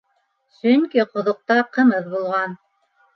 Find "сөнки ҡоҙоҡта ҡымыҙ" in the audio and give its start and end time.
0.53-2.09